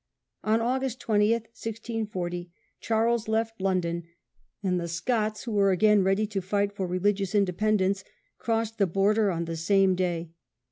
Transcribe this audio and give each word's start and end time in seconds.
On 0.43 0.61
August 0.61 0.99
20, 1.01 1.31
1640, 1.31 2.49
Charles 2.79 3.27
left 3.27 3.61
London, 3.61 4.05
and 4.63 4.79
the 4.79 4.87
Scots, 4.87 5.43
who 5.43 5.51
were 5.51 5.69
again 5.69 6.03
ready 6.03 6.25
to 6.25 6.41
fight 6.41 6.73
for 6.73 6.87
religious 6.87 7.35
inde 7.35 7.55
pendence, 7.55 8.03
crossed 8.39 8.79
the 8.79 8.87
border 8.87 9.29
on 9.29 9.45
the 9.45 9.55
same 9.55 9.91
Second 9.91 9.97
day. 9.97 10.31